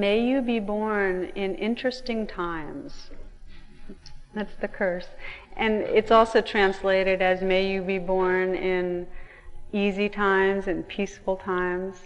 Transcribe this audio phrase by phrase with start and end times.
[0.00, 3.10] may you be born in interesting times.
[4.34, 5.06] That's the curse.
[5.56, 9.06] And it's also translated as may you be born in
[9.72, 11.96] easy times and peaceful times.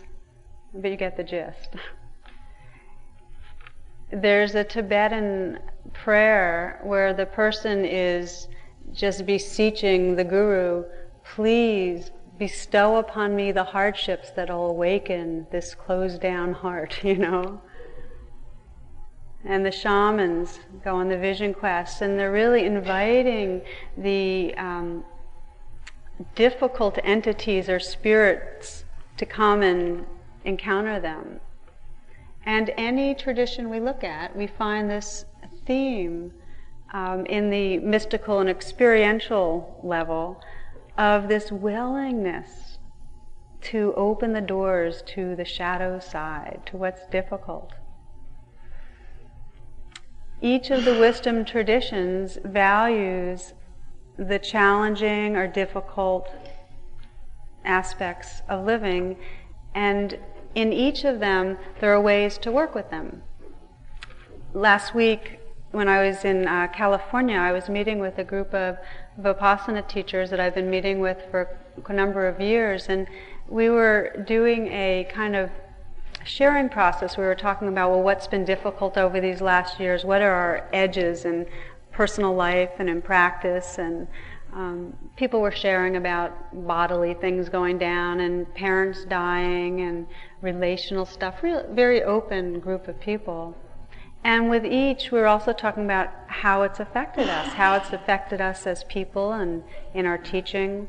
[0.75, 1.77] But you get the gist.
[4.11, 5.59] There's a Tibetan
[5.93, 8.49] prayer where the person is
[8.93, 10.85] just beseeching the Guru,
[11.25, 17.61] please bestow upon me the hardships that'll awaken this closed down heart, you know.
[19.45, 23.63] And the shamans go on the vision quest, and they're really inviting
[23.97, 25.05] the um,
[26.35, 28.85] difficult entities or spirits
[29.17, 30.07] to come and
[30.45, 31.41] encounter them.
[32.45, 35.25] And any tradition we look at, we find this
[35.67, 36.33] theme
[36.93, 40.41] um, in the mystical and experiential level
[40.97, 42.79] of this willingness
[43.61, 47.73] to open the doors to the shadow side, to what's difficult.
[50.41, 53.55] Each of the wisdom traditions values
[54.17, 56.29] the challenging or difficult
[57.65, 59.17] aspects of living,
[59.75, 60.19] and
[60.55, 63.23] in each of them, there are ways to work with them.
[64.55, 65.41] Last week,
[65.73, 68.79] when I was in uh, California, I was meeting with a group of
[69.21, 73.07] Vipassana teachers that I've been meeting with for a number of years, and
[73.49, 75.51] we were doing a kind of
[76.29, 77.17] sharing process.
[77.17, 80.05] We were talking about, well, what's been difficult over these last years?
[80.05, 81.47] What are our edges in
[81.91, 83.79] personal life and in practice?
[83.79, 84.07] And
[84.53, 86.33] um, people were sharing about
[86.67, 90.07] bodily things going down and parents dying and
[90.41, 91.43] relational stuff.
[91.43, 93.57] Real, very open group of people.
[94.25, 98.41] And with each, we are also talking about how it's affected us, how it's affected
[98.41, 99.63] us as people and
[99.95, 100.89] in our teaching.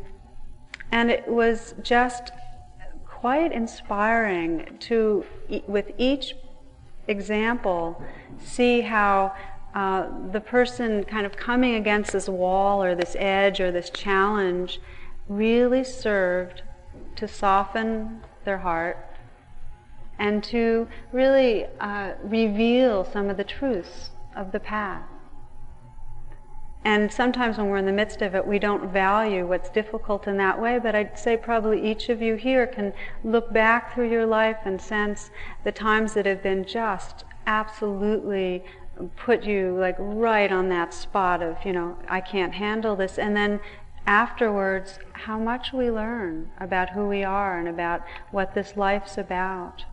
[0.91, 2.31] And it was just
[3.19, 5.25] quite inspiring to,
[5.67, 6.35] with each
[7.07, 8.01] example,
[8.37, 9.35] see how
[9.75, 14.79] uh, the person kind of coming against this wall or this edge or this challenge
[15.27, 16.61] really served
[17.17, 19.05] to soften their heart
[20.17, 25.03] and to really uh, reveal some of the truths of the path.
[26.85, 30.37] And sometimes when we're in the midst of it, we don't value what's difficult in
[30.37, 34.25] that way, but I'd say probably each of you here can look back through your
[34.25, 35.29] life and sense
[35.63, 38.63] the times that have been just absolutely
[39.17, 43.17] put you like right on that spot of, you know, I can't handle this.
[43.17, 43.59] And then
[44.05, 48.01] afterwards, how much we learn about who we are and about
[48.31, 49.83] what this life's about.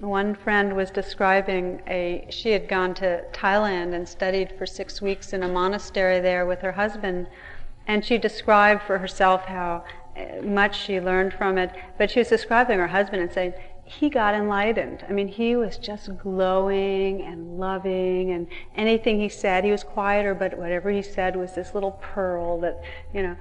[0.00, 5.34] One friend was describing a, she had gone to Thailand and studied for six weeks
[5.34, 7.26] in a monastery there with her husband.
[7.86, 9.84] And she described for herself how
[10.16, 11.70] eh, much she learned from it.
[11.98, 13.52] But she was describing her husband and saying,
[13.84, 15.04] he got enlightened.
[15.08, 18.46] I mean, he was just glowing and loving, and
[18.76, 22.80] anything he said, he was quieter, but whatever he said was this little pearl that,
[23.12, 23.36] you know.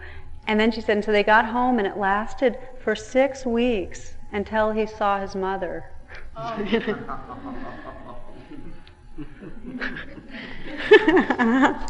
[0.47, 4.15] And then she said, and so they got home, and it lasted for six weeks
[4.31, 5.91] until he saw his mother.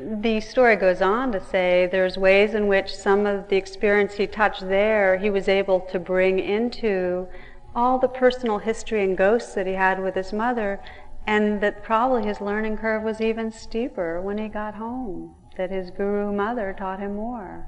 [0.00, 4.26] the story goes on to say there's ways in which some of the experience he
[4.26, 7.28] touched there, he was able to bring into
[7.74, 10.80] all the personal history and ghosts that he had with his mother,
[11.26, 15.90] and that probably his learning curve was even steeper when he got home, that his
[15.90, 17.66] guru mother taught him more.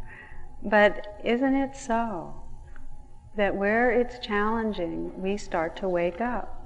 [0.62, 2.34] But isn't it so
[3.36, 6.58] that where it's challenging, we start to wake up?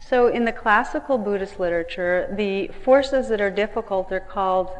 [0.00, 4.70] So, in the classical Buddhist literature, the forces that are difficult are called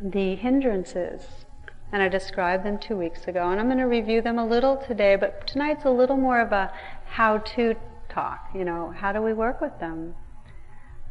[0.00, 1.44] the hindrances.
[1.90, 3.50] And I described them two weeks ago.
[3.50, 6.52] And I'm going to review them a little today, but tonight's a little more of
[6.52, 6.72] a
[7.06, 7.74] how to
[8.08, 8.50] talk.
[8.54, 10.14] You know, how do we work with them?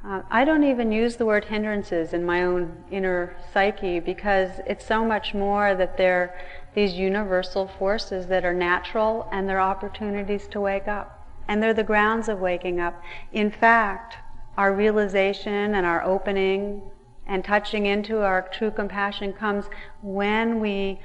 [0.06, 4.85] Uh, I don't even use the word hindrances in my own inner psyche because it's
[4.85, 6.40] so much more that they're
[6.76, 11.84] these universal forces that are natural and they're opportunities to wake up and they're the
[11.84, 13.02] grounds of waking up.
[13.32, 14.17] In fact,
[14.58, 16.82] our realization and our opening
[17.26, 19.66] and touching into our true compassion comes
[20.02, 21.00] when we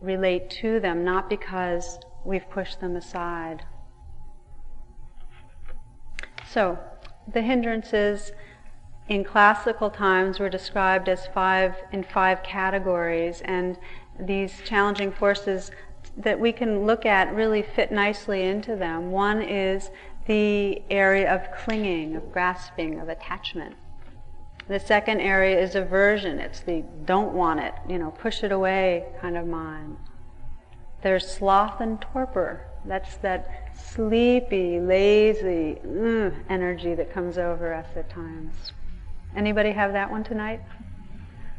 [0.00, 3.64] relate to them, not because we've pushed them aside.
[6.46, 6.78] So,
[7.32, 8.32] the hindrances
[9.08, 13.78] in classical times were described as five in five categories, and
[14.18, 15.70] these challenging forces
[16.16, 19.10] that we can look at really fit nicely into them.
[19.10, 19.90] One is
[20.26, 23.76] the area of clinging, of grasping, of attachment.
[24.68, 26.38] The second area is aversion.
[26.38, 29.98] It's the don't want it, you know, push it away kind of mind.
[31.02, 32.66] There's sloth and torpor.
[32.86, 38.72] That's that sleepy, lazy mm, energy that comes over us at times.
[39.34, 40.62] Anybody have that one tonight?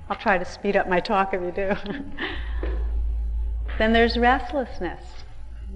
[0.10, 1.76] I'll try to speed up my talk if you do.
[3.80, 5.02] then there's restlessness,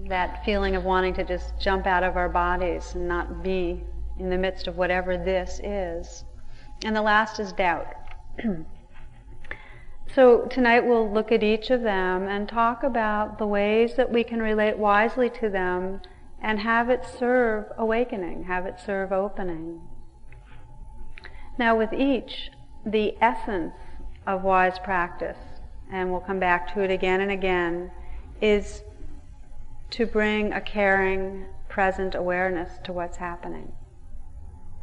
[0.07, 3.83] that feeling of wanting to just jump out of our bodies and not be
[4.19, 6.25] in the midst of whatever this is.
[6.85, 7.87] And the last is doubt.
[10.15, 14.23] so tonight we'll look at each of them and talk about the ways that we
[14.23, 16.01] can relate wisely to them
[16.41, 19.81] and have it serve awakening, have it serve opening.
[21.57, 22.51] Now, with each,
[22.85, 23.75] the essence
[24.25, 25.37] of wise practice,
[25.91, 27.91] and we'll come back to it again and again,
[28.41, 28.83] is
[29.91, 33.73] to bring a caring, present awareness to what's happening.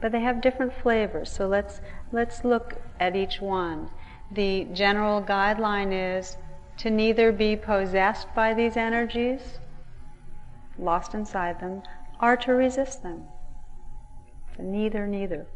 [0.00, 1.80] But they have different flavors, so let's,
[2.12, 3.90] let's look at each one.
[4.30, 6.36] The general guideline is
[6.78, 9.58] to neither be possessed by these energies,
[10.78, 11.82] lost inside them,
[12.20, 13.24] or to resist them.
[14.56, 15.46] So neither, neither.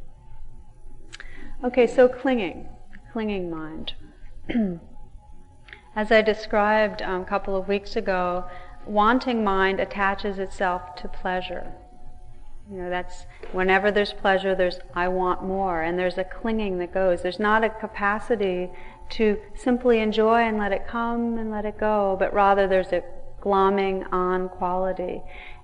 [1.63, 2.69] Okay, so clinging,
[3.13, 3.95] clinging mind.
[5.97, 8.45] As I described um, a couple of weeks ago,
[8.87, 11.75] wanting mind attaches itself to pleasure.
[12.71, 16.95] You know, that's whenever there's pleasure, there's I want more, and there's a clinging that
[16.95, 17.21] goes.
[17.21, 18.71] There's not a capacity
[19.11, 23.03] to simply enjoy and let it come and let it go, but rather there's a
[23.43, 25.21] glomming on quality.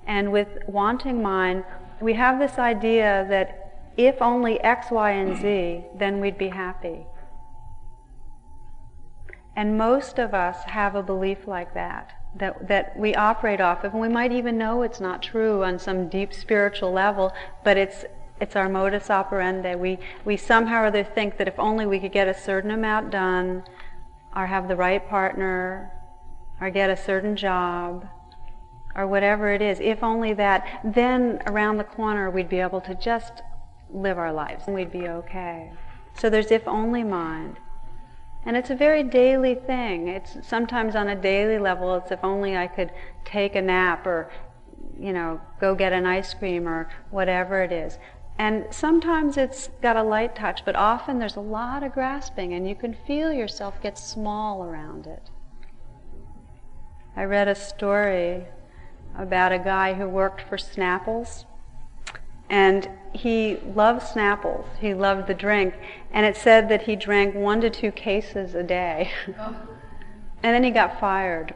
[0.06, 1.64] And with wanting mind,
[2.00, 7.06] we have this idea that if only X, Y, and Z, then we'd be happy.
[9.55, 13.93] And most of us have a belief like that, that, that we operate off of,
[13.93, 17.33] and we might even know it's not true on some deep spiritual level,
[17.65, 18.05] but it's,
[18.41, 19.75] it's our modus operandi.
[19.75, 23.11] We, we somehow or other think that if only we could get a certain amount
[23.11, 23.65] done,
[24.35, 25.91] or have the right partner,
[26.61, 28.06] or get a certain job,
[28.94, 32.94] or whatever it is, if only that, then around the corner we'd be able to
[32.94, 33.43] just
[33.91, 35.71] live our lives and we'd be okay.
[36.15, 37.59] So there's if only mind.
[38.46, 40.06] And it's a very daily thing.
[40.06, 42.93] It's sometimes on a daily level, it's if only I could
[43.25, 44.31] take a nap or,
[44.98, 47.98] you know, go get an ice cream or whatever it is.
[48.38, 52.69] And sometimes it's got a light touch, but often there's a lot of grasping and
[52.69, 55.31] you can feel yourself get small around it.
[57.16, 58.44] I read a story
[59.19, 61.46] about a guy who worked for Snapples
[62.48, 64.66] and he loved Snapples.
[64.78, 65.75] He loved the drink.
[66.12, 69.10] And it said that he drank one to two cases a day.
[69.38, 69.56] Oh.
[70.43, 71.54] and then he got fired.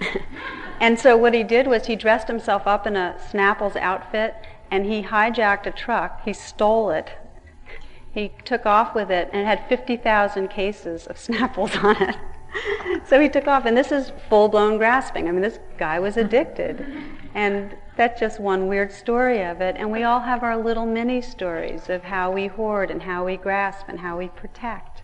[0.80, 4.34] and so what he did was he dressed himself up in a Snapples outfit
[4.70, 6.22] and he hijacked a truck.
[6.24, 7.10] He stole it.
[8.12, 12.16] He took off with it and it had 50,000 cases of Snapples on it.
[13.04, 15.28] so he took off, and this is full blown grasping.
[15.28, 16.86] I mean, this guy was addicted.
[17.34, 19.76] And that's just one weird story of it.
[19.78, 23.36] And we all have our little mini stories of how we hoard and how we
[23.36, 25.02] grasp and how we protect.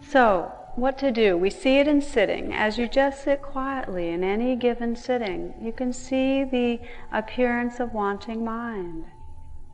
[0.00, 1.36] So, what to do?
[1.36, 2.54] We see it in sitting.
[2.54, 6.80] As you just sit quietly in any given sitting, you can see the
[7.12, 9.04] appearance of wanting mind.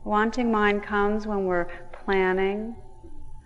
[0.03, 2.75] Wanting mind comes when we're planning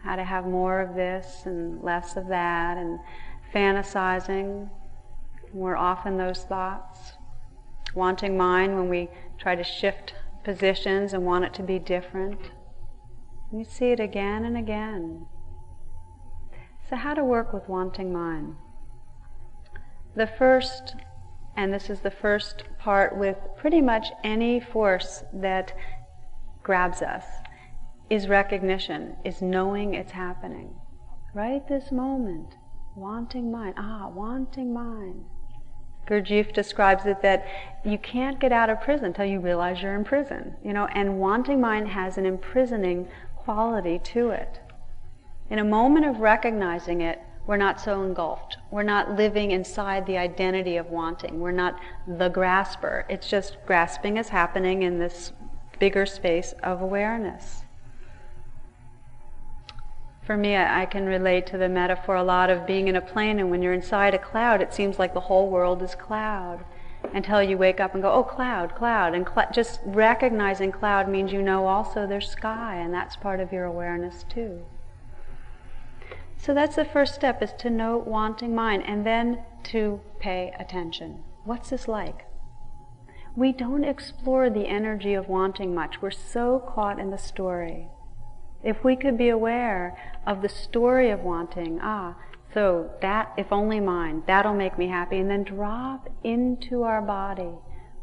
[0.04, 3.00] how to have more of this and less of that and
[3.54, 4.70] fantasizing.
[5.54, 7.11] We're often those thoughts
[7.94, 12.40] wanting mind when we try to shift positions and want it to be different.
[13.52, 15.26] We see it again and again.
[16.90, 18.56] So, how to work with wanting mind?
[20.16, 20.96] The first,
[21.56, 25.74] and this is the first part with pretty much any force that
[26.64, 27.26] grabs us,
[28.10, 30.76] is recognition, is knowing it's happening.
[31.34, 32.56] Right this moment,
[32.96, 33.76] wanting mind.
[33.78, 35.26] Ah, wanting mind.
[36.08, 37.48] Gurdjieff describes it that
[37.86, 41.20] you can't get out of prison until you realize you're in prison, you know, and
[41.20, 44.60] wanting mind has an imprisoning quality to it.
[45.50, 48.58] In a moment of recognizing it, we're not so engulfed.
[48.70, 51.40] We're not living inside the identity of wanting.
[51.40, 53.06] We're not the grasper.
[53.10, 55.32] It's just grasping is happening in this
[55.80, 57.61] bigger space of awareness
[60.32, 63.02] for me, I, I, can relate to the metaphor a lot of being in a
[63.02, 66.64] plane, and when you're inside a cloud, it seems like the whole world is cloud.
[67.14, 69.14] Until you wake up and go, oh, cloud, cloud.
[69.14, 73.52] And cl- just recognizing cloud means you know also there's sky, and that's part of
[73.52, 74.64] your awareness too.
[76.38, 81.26] So that's the first step, is to note wanting mind, and then to pay attention.
[81.44, 82.26] What's this like?
[83.36, 86.02] We don't explore the energy of wanting much.
[86.02, 87.90] We're so caught in the story.
[88.64, 92.16] If we could be aware of the story of wanting, ah,
[92.54, 95.18] So that, if only mind, that'll make me happy.
[95.18, 97.54] And then drop into our body.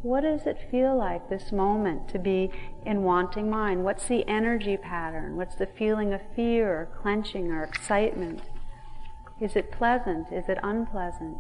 [0.01, 2.51] What does it feel like this moment to be
[2.87, 3.85] in wanting mind?
[3.85, 5.37] What's the energy pattern?
[5.37, 8.43] What's the feeling of fear or clenching or excitement?
[9.41, 10.33] Is it pleasant?
[10.33, 11.39] Is it unpleasant?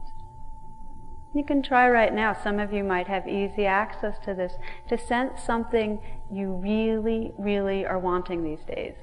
[1.34, 2.32] You can try right now.
[2.32, 4.54] Some of you might have easy access to this
[4.88, 8.96] to sense something you really, really are wanting these days.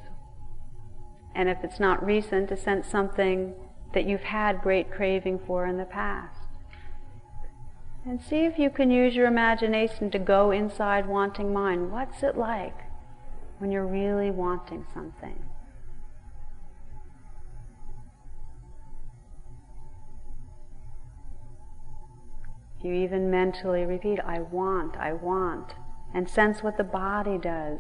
[1.36, 3.54] And if it's not recent, to sense something
[3.94, 6.40] that you've had great craving for in the past.
[8.06, 11.92] And see if you can use your imagination to go inside wanting mind.
[11.92, 12.78] What's it like
[13.58, 15.44] when you're really wanting something?
[22.82, 25.74] You even mentally repeat, I want, I want,
[26.14, 27.80] and sense what the body does.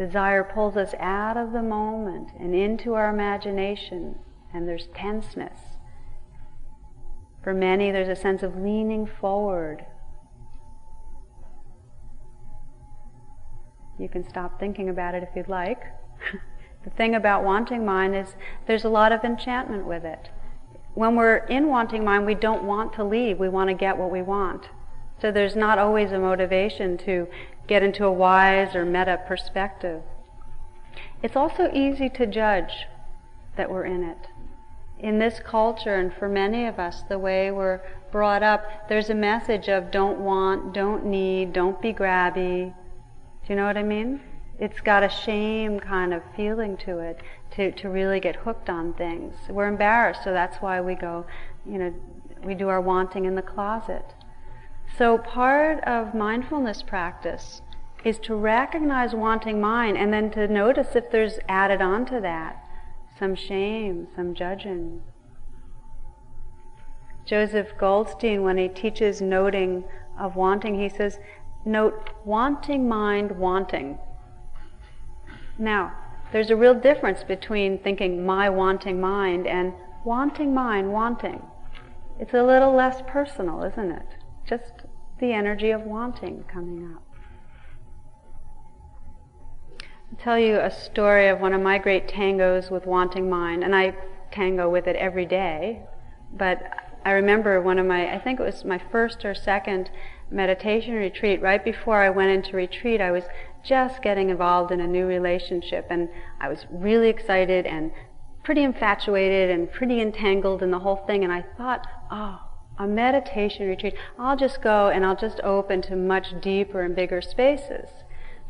[0.00, 4.18] Desire pulls us out of the moment and into our imagination,
[4.52, 5.60] and there's tenseness.
[7.44, 9.84] For many, there's a sense of leaning forward.
[13.98, 15.82] You can stop thinking about it if you'd like.
[16.84, 18.34] the thing about wanting mind is
[18.66, 20.30] there's a lot of enchantment with it
[20.94, 23.38] when we're in wanting mind, we don't want to leave.
[23.38, 24.68] We want to get what we want.
[25.20, 27.28] So there's not always a motivation to
[27.70, 30.02] get into a wise or meta perspective.
[31.22, 32.88] It's also easy to judge
[33.56, 34.26] that we're in it.
[34.98, 39.14] In this culture, and for many of us, the way we're brought up, there's a
[39.14, 42.74] message of don't want, don't need, don't be grabby.
[42.74, 44.20] Do you know what I mean?
[44.58, 47.20] It's got a shame kind of feeling to it
[47.52, 49.36] to, to really get hooked on things.
[49.48, 51.24] We're embarrassed, so that's why we go,
[51.64, 51.94] you know,
[52.42, 54.04] we do our wanting in the closet.
[54.96, 57.62] So part of mindfulness practice
[58.04, 62.64] is to recognize wanting mind and then to notice if there's added on to that
[63.18, 65.02] some shame, some judging.
[67.26, 69.84] Joseph Goldstein, when he teaches noting
[70.18, 71.18] of wanting, he says,
[71.64, 73.98] note wanting mind wanting.
[75.58, 75.92] Now,
[76.32, 81.42] there's a real difference between thinking my wanting mind and wanting mind wanting.
[82.18, 84.06] It's a little less personal, isn't it?
[84.46, 84.79] Just
[85.20, 87.02] the energy of wanting coming up.
[90.10, 93.76] I'll tell you a story of one of my great tangos with wanting mind, and
[93.76, 93.94] I
[94.32, 95.82] tango with it every day.
[96.32, 96.62] But
[97.04, 99.90] I remember one of my, I think it was my first or second
[100.30, 101.40] meditation retreat.
[101.40, 103.24] Right before I went into retreat, I was
[103.62, 106.08] just getting involved in a new relationship and
[106.40, 107.90] I was really excited and
[108.42, 112.40] pretty infatuated and pretty entangled in the whole thing and I thought, oh,
[112.80, 117.20] a meditation retreat, I'll just go and I'll just open to much deeper and bigger
[117.20, 117.90] spaces.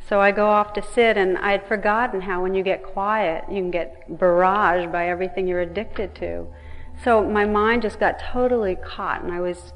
[0.09, 3.45] So I go off to sit and I had forgotten how when you get quiet,
[3.51, 6.47] you can get barraged by everything you're addicted to.
[7.03, 9.73] So my mind just got totally caught and I was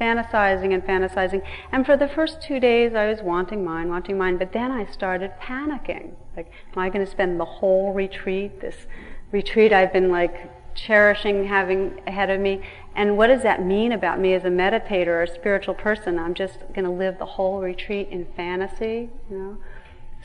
[0.00, 1.42] fantasizing and fantasizing.
[1.72, 4.38] And for the first two days, I was wanting mind, wanting mind.
[4.38, 6.12] But then I started panicking.
[6.36, 8.86] Like, am I going to spend the whole retreat, this
[9.32, 12.62] retreat I've been like cherishing having ahead of me?
[12.94, 16.18] And what does that mean about me as a meditator or a spiritual person?
[16.18, 19.58] I'm just going to live the whole retreat in fantasy, you know?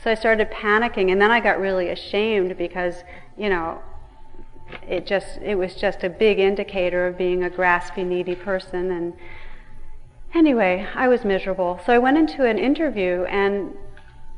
[0.02, 3.04] So I started panicking, and then I got really ashamed because,
[3.38, 3.80] you know,
[4.86, 9.14] it just it was just a big indicator of being a graspy, needy person, and
[10.36, 11.80] Anyway, I was miserable.
[11.86, 13.72] So I went into an interview, and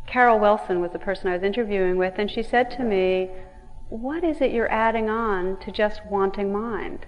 [0.07, 3.31] Carol Wilson was the person I was interviewing with, and she said to me,
[3.89, 7.07] What is it you're adding on to just wanting mind?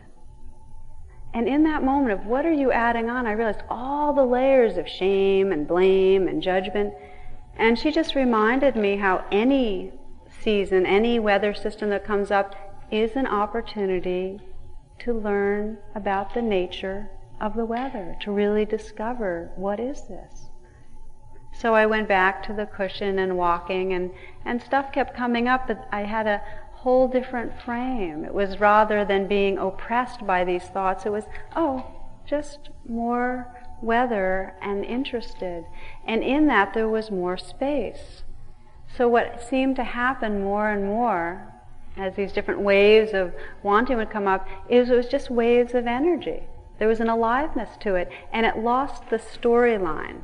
[1.32, 4.76] And in that moment of what are you adding on, I realized all the layers
[4.76, 6.92] of shame and blame and judgment.
[7.56, 9.92] And she just reminded me how any
[10.42, 12.54] season, any weather system that comes up
[12.90, 14.40] is an opportunity
[15.00, 17.10] to learn about the nature
[17.40, 20.50] of the weather to really discover what is this.
[21.52, 24.10] So I went back to the cushion and walking, and,
[24.44, 26.42] and stuff kept coming up, but I had a
[26.80, 28.24] whole different frame.
[28.24, 31.86] It was rather than being oppressed by these thoughts, it was, oh,
[32.26, 35.66] just more weather and interested.
[36.06, 38.22] And in that, there was more space.
[38.96, 41.52] So, what seemed to happen more and more
[41.98, 45.86] as these different waves of wanting would come up is it was just waves of
[45.86, 46.44] energy.
[46.78, 50.22] There was an aliveness to it, and it lost the storyline.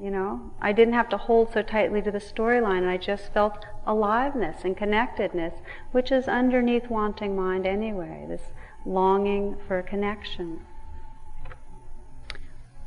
[0.00, 3.64] You know, I didn't have to hold so tightly to the storyline, I just felt
[3.86, 5.54] aliveness and connectedness,
[5.92, 8.52] which is underneath wanting mind anyway, this
[8.84, 10.60] longing for connection.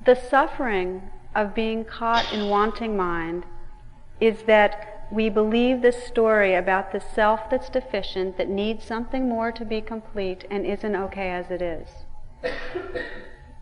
[0.06, 3.46] The suffering of being caught in wanting mind
[4.20, 9.52] is that we believe this story about the self that's deficient, that needs something more
[9.52, 11.90] to be complete, and isn't okay as it is.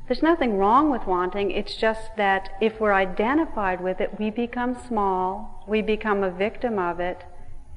[0.08, 4.76] There's nothing wrong with wanting, it's just that if we're identified with it, we become
[4.76, 7.24] small, we become a victim of it,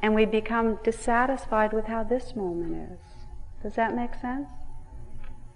[0.02, 2.99] and we become dissatisfied with how this moment is.
[3.62, 4.49] Does that make sense?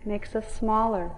[0.01, 1.11] It makes us smaller.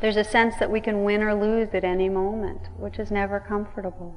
[0.00, 3.40] There's a sense that we can win or lose at any moment, which is never
[3.40, 4.14] comfortable.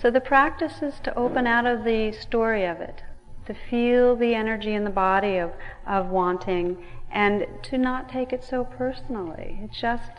[0.00, 3.02] So the practice is to open out of the story of it,
[3.48, 5.50] to feel the energy in the body of,
[5.86, 6.76] of wanting,
[7.10, 9.58] and to not take it so personally.
[9.62, 10.12] It's just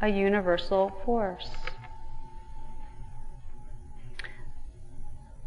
[0.00, 1.50] a universal force.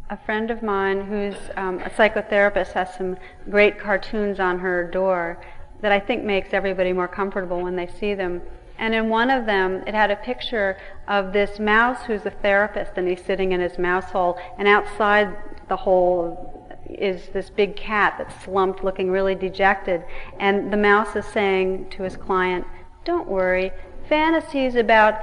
[0.08, 3.16] A friend of mine who's um, a psychotherapist has some
[3.50, 5.42] great cartoons on her door
[5.80, 8.42] that I think makes everybody more comfortable when they see them.
[8.78, 12.92] And in one of them, it had a picture of this mouse who's a therapist
[12.94, 15.36] and he's sitting in his mouse hole, and outside
[15.68, 16.57] the hole
[16.90, 20.04] is this big cat that's slumped, looking really dejected.
[20.38, 22.66] And the mouse is saying to his client,
[23.04, 23.72] Don't worry,
[24.08, 25.20] fantasies about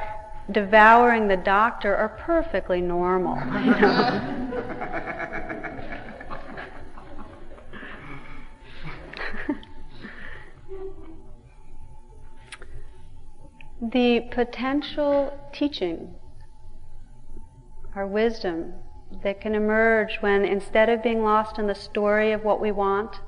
[0.51, 3.35] devouring the doctor are perfectly normal.
[13.81, 16.15] The potential teaching,
[17.93, 18.73] our wisdom,
[19.23, 23.19] that can emerge when instead of being lost in the story of what we want,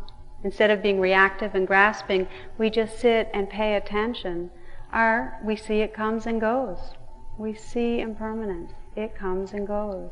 [0.44, 2.27] instead of being reactive and grasping,
[2.58, 4.50] we just sit and pay attention,
[4.91, 6.94] our, we see it comes and goes.
[7.38, 8.72] We see impermanence.
[8.96, 10.12] It comes and goes.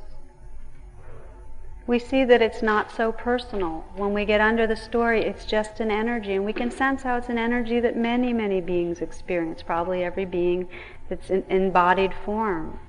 [1.88, 3.86] We see that it's not so personal.
[3.96, 7.17] When we get under the story, it's just an energy, and we can sense how
[7.17, 10.67] it's an energy that many, many beings experience, probably every being
[11.10, 12.79] that's in embodied form.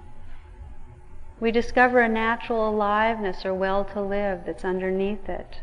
[1.40, 5.60] We discover a natural aliveness or well to live that's underneath it.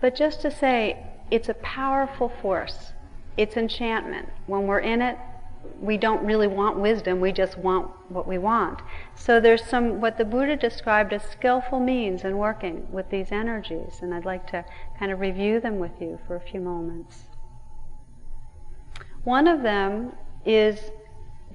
[0.00, 2.92] But just to say, it's a powerful force.
[3.36, 4.28] It's enchantment.
[4.46, 5.18] When we're in it,
[5.80, 8.80] we don't really want wisdom, we just want what we want.
[9.14, 14.00] So there's some, what the Buddha described as skillful means in working with these energies,
[14.02, 14.64] and I'd like to
[14.98, 17.24] kind of review them with you for a few moments.
[19.24, 20.12] One of them
[20.44, 20.90] is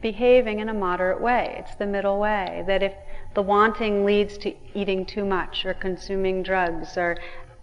[0.01, 1.55] behaving in a moderate way.
[1.60, 2.63] It's the middle way.
[2.67, 2.93] That if
[3.36, 7.17] the wanting leads to eating too much or consuming drugs or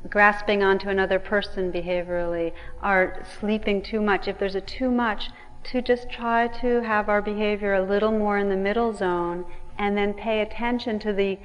[0.09, 5.31] grasping onto another person behaviorally or sleeping too much, if there's a too much,
[5.65, 9.45] to just try to have our behavior a little more in the middle zone
[9.79, 11.39] and then pay attention to the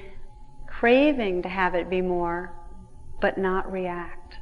[0.67, 2.53] craving to have it be more,
[3.21, 4.35] but not react.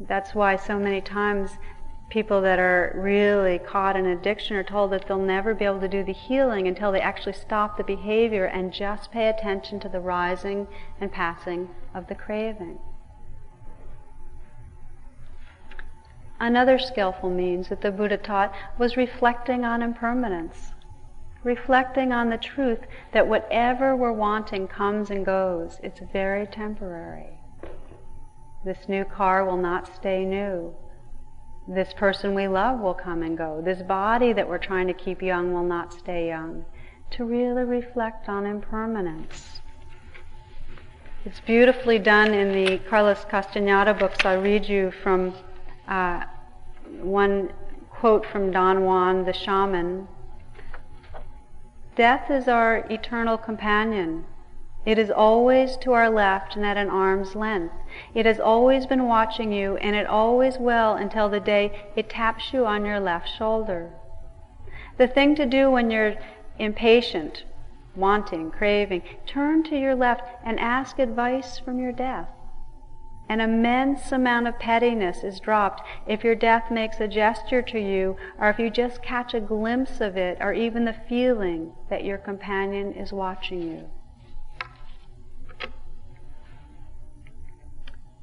[0.00, 1.52] That's why so many times
[2.12, 5.88] people that are really caught in addiction are told that they'll never be able to
[5.88, 9.98] do the healing until they actually stop the behavior and just pay attention to the
[9.98, 10.68] rising
[11.00, 12.78] and passing of the craving.
[16.38, 20.72] Another skillful means that the Buddha taught was reflecting on impermanence,
[21.42, 22.80] reflecting on the truth
[23.12, 25.80] that whatever we're wanting comes and goes.
[25.82, 27.38] It's very temporary.
[28.66, 30.74] This new car will not stay new.
[31.68, 33.60] This person we love will come and go.
[33.64, 36.64] This body that we're trying to keep young will not stay young.
[37.12, 39.60] To really reflect on impermanence.
[41.24, 44.24] It's beautifully done in the Carlos Castaneda books.
[44.24, 45.34] I'll read you from
[45.86, 46.24] uh,
[47.00, 47.52] one
[47.90, 50.08] quote from Don Juan the shaman.
[51.94, 54.24] Death is our eternal companion.
[54.84, 57.74] It is always to our left and at an arm's length.
[58.14, 62.52] It has always been watching you, and it always will until the day it taps
[62.52, 63.92] you on your left shoulder.
[64.98, 66.16] The thing to do when you're
[66.58, 67.44] impatient,
[67.94, 72.28] wanting, craving, turn to your left and ask advice from your death.
[73.28, 78.16] An immense amount of pettiness is dropped if your death makes a gesture to you,
[78.36, 82.18] or if you just catch a glimpse of it, or even the feeling that your
[82.18, 83.88] companion is watching you.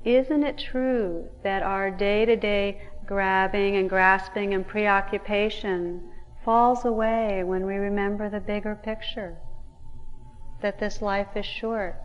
[0.09, 6.01] Isn't it true that our day to day grabbing and grasping and preoccupation
[6.43, 9.37] falls away when we remember the bigger picture?
[10.63, 12.01] That this life is short,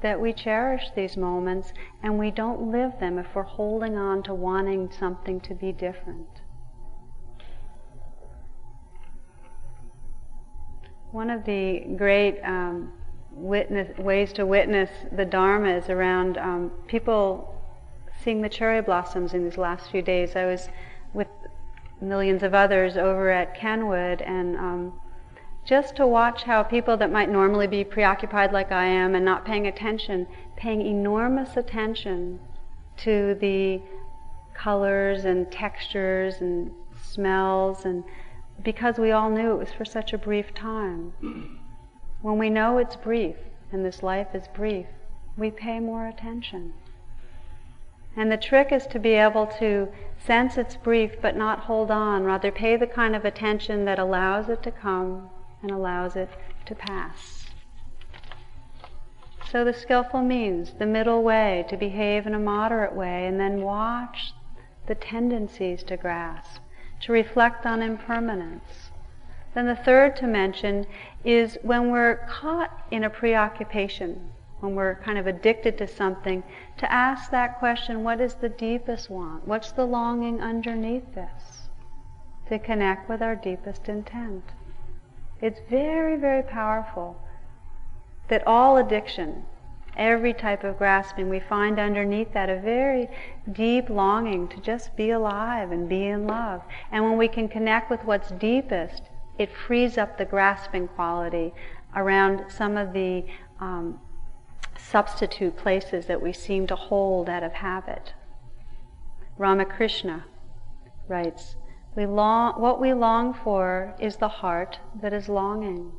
[0.00, 4.32] that we cherish these moments and we don't live them if we're holding on to
[4.32, 6.40] wanting something to be different.
[11.10, 12.94] One of the great um,
[13.36, 17.54] witness, ways to witness the Dharma is around um, people
[18.22, 20.34] seeing the cherry blossoms in these last few days.
[20.34, 20.68] I was
[21.12, 21.28] with
[22.00, 25.00] millions of others over at Kenwood and um,
[25.64, 29.44] just to watch how people that might normally be preoccupied like I am and not
[29.44, 32.40] paying attention, paying enormous attention
[32.98, 33.82] to the
[34.54, 36.70] colors and textures and
[37.02, 38.02] smells and
[38.62, 41.12] because we all knew it was for such a brief time.
[42.26, 43.36] When we know it's brief
[43.70, 44.86] and this life is brief,
[45.36, 46.74] we pay more attention.
[48.16, 49.86] And the trick is to be able to
[50.18, 54.48] sense it's brief but not hold on, rather pay the kind of attention that allows
[54.48, 55.30] it to come
[55.62, 56.28] and allows it
[56.64, 57.46] to pass.
[59.48, 63.60] So the skillful means the middle way, to behave in a moderate way, and then
[63.60, 64.32] watch
[64.88, 66.60] the tendencies to grasp,
[67.02, 68.85] to reflect on impermanence.
[69.56, 70.84] Then the third to mention
[71.24, 74.28] is when we're caught in a preoccupation,
[74.60, 76.42] when we're kind of addicted to something,
[76.76, 79.48] to ask that question what is the deepest want?
[79.48, 81.70] What's the longing underneath this?
[82.50, 84.44] To connect with our deepest intent.
[85.40, 87.16] It's very, very powerful
[88.28, 89.42] that all addiction,
[89.96, 93.08] every type of grasping, we find underneath that a very
[93.50, 96.60] deep longing to just be alive and be in love.
[96.92, 99.04] And when we can connect with what's deepest,
[99.38, 101.52] it frees up the grasping quality
[101.94, 103.24] around some of the
[103.60, 104.00] um,
[104.78, 108.14] substitute places that we seem to hold out of habit.
[109.38, 110.24] Ramakrishna
[111.08, 111.56] writes,
[111.94, 115.92] we long, what we long for is the heart that is longing.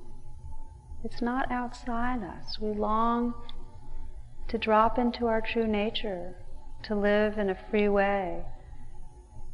[1.03, 2.59] It's not outside us.
[2.59, 3.33] We long
[4.47, 6.35] to drop into our true nature,
[6.83, 8.43] to live in a free way.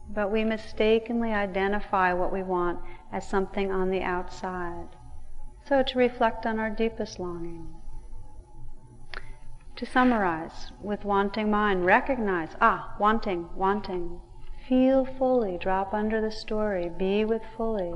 [0.10, 2.80] But we mistakenly identify what we want
[3.13, 4.88] as something on the outside.
[5.65, 7.76] So to reflect on our deepest longing.
[9.78, 14.19] To summarize, with wanting mind, recognize, ah, wanting, wanting.
[14.67, 17.93] Feel fully, drop under the story, be with fully.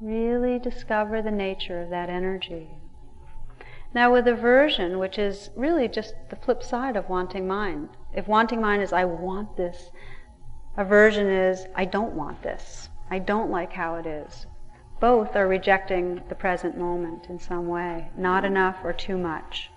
[0.00, 2.68] Really discover the nature of that energy.
[3.94, 8.60] Now, with aversion, which is really just the flip side of wanting mind, if wanting
[8.60, 9.90] mind is I want this,
[10.76, 14.46] aversion is I don't want this, I don't like how it is.
[14.98, 19.70] Both are rejecting the present moment in some way, not enough or too much.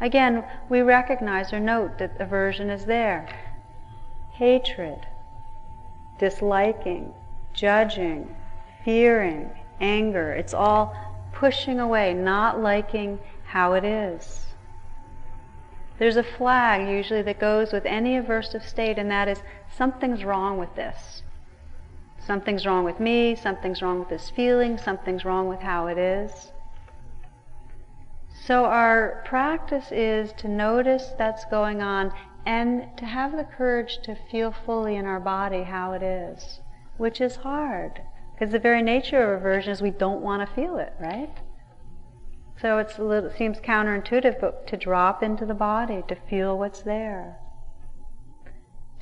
[0.00, 3.28] Again, we recognize or note that aversion is there.
[4.32, 5.06] Hatred,
[6.18, 7.12] disliking,
[7.52, 8.34] judging,
[8.84, 9.50] fearing,
[9.80, 10.94] anger, it's all
[11.32, 14.46] pushing away, not liking how it is.
[15.98, 19.42] There's a flag usually that goes with any aversive state, and that is
[19.76, 21.22] something's wrong with this.
[22.26, 26.52] Something's wrong with me, something's wrong with this feeling, something's wrong with how it is.
[28.46, 32.12] So, our practice is to notice that's going on
[32.46, 36.60] and to have the courage to feel fully in our body how it is,
[36.96, 38.00] which is hard
[38.34, 41.30] because the very nature of aversion is we don't want to feel it, right?
[42.60, 46.58] So it's a little, it seems counterintuitive, but to drop into the body, to feel
[46.58, 47.36] what's there.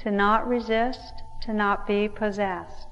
[0.01, 2.91] To not resist, to not be possessed.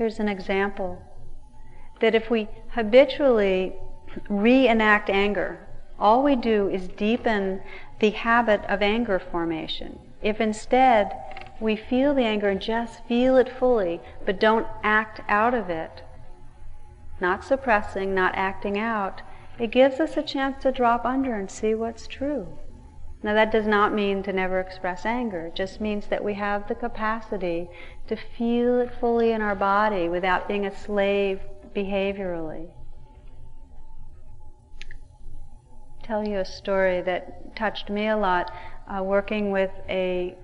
[0.00, 1.02] Here's an example
[2.00, 3.74] that if we habitually
[4.30, 7.60] reenact anger, all we do is deepen
[7.98, 9.98] the habit of anger formation.
[10.22, 11.12] If instead
[11.60, 16.02] we feel the anger and just feel it fully, but don't act out of it,
[17.20, 19.20] not suppressing, not acting out,
[19.58, 22.58] it gives us a chance to drop under and see what's true.
[23.22, 25.48] Now, that does not mean to never express anger.
[25.48, 27.68] It just means that we have the capacity
[28.10, 31.38] to feel it fully in our body without being a slave
[31.76, 32.68] behaviorally.
[36.02, 38.52] Tell you a story that touched me a lot.
[38.88, 40.34] Uh, working with a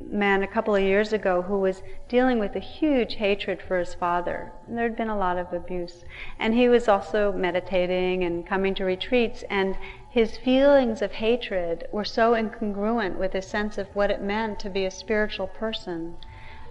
[0.00, 3.94] man a couple of years ago who was dealing with a huge hatred for his
[3.94, 4.50] father.
[4.66, 6.04] There had been a lot of abuse.
[6.40, 9.76] And he was also meditating and coming to retreats, and
[10.10, 14.68] his feelings of hatred were so incongruent with his sense of what it meant to
[14.68, 16.16] be a spiritual person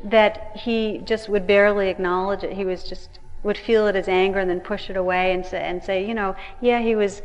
[0.03, 2.53] that he just would barely acknowledge it.
[2.53, 5.61] He was just would feel it as anger and then push it away and say,
[5.61, 7.21] and say, you know, yeah, he was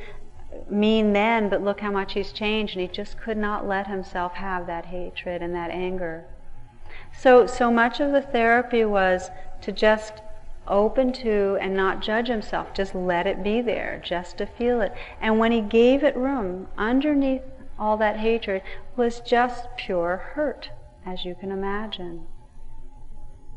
[0.70, 2.74] mean then, but look how much he's changed.
[2.74, 6.24] And he just could not let himself have that hatred and that anger.
[7.12, 9.30] So, so much of the therapy was
[9.62, 10.22] to just
[10.68, 14.92] open to and not judge himself, just let it be there, just to feel it.
[15.20, 17.42] And when he gave it room, underneath
[17.78, 18.62] all that hatred
[18.96, 20.70] was just pure hurt,
[21.04, 22.26] as you can imagine.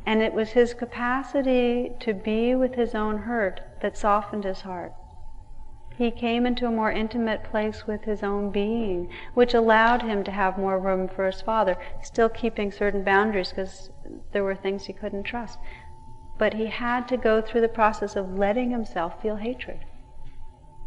[0.09, 4.93] And it was his capacity to be with his own hurt that softened his heart
[5.99, 10.31] he came into a more intimate place with his own being, which allowed him to
[10.31, 13.89] have more room for his father, still keeping certain boundaries because
[14.31, 15.59] there were things he couldn't trust.
[16.37, 19.79] but he had to go through the process of letting himself feel hatred,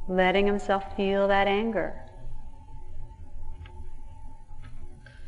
[0.09, 1.93] letting himself feel that anger.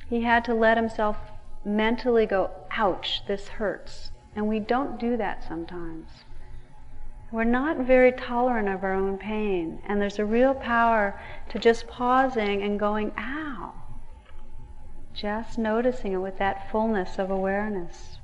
[0.09, 1.19] He had to let himself
[1.65, 4.11] mentally go, ouch, this hurts.
[4.37, 6.09] And we don't do that sometimes.
[7.31, 9.81] We're not very tolerant of our own pain.
[9.87, 13.73] And there's a real power to just pausing and going, ow.
[15.13, 18.19] Just noticing it with that fullness of awareness.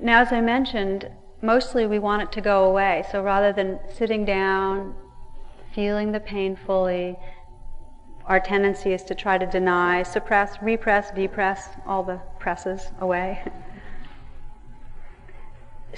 [0.00, 1.08] Now, as I mentioned,
[1.40, 3.04] mostly we want it to go away.
[3.10, 4.94] So rather than sitting down,
[5.74, 7.16] feeling the pain fully,
[8.26, 13.42] our tendency is to try to deny, suppress, repress, depress, all the presses away.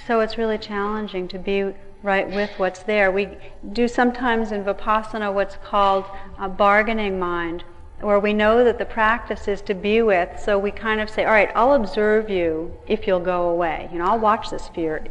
[0.07, 3.11] so it's really challenging to be right with what's there.
[3.11, 3.37] We
[3.73, 6.05] do sometimes in Vipassana what's called
[6.39, 7.65] a bargaining mind,
[8.01, 11.25] where we know that the practice is to be with, so we kind of say,
[11.25, 13.89] all right, I'll observe you if you'll go away.
[13.93, 15.07] You know, I'll watch this fear.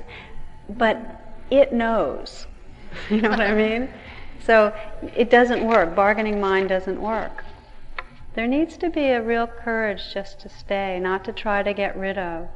[0.69, 0.97] But
[1.49, 2.47] it knows.
[3.10, 3.89] you know what I mean?
[4.41, 4.74] So
[5.15, 5.95] it doesn't work.
[5.95, 7.43] Bargaining mind doesn't work.
[8.36, 11.98] There needs to be a real courage just to stay, not to try to get
[11.98, 12.50] rid of.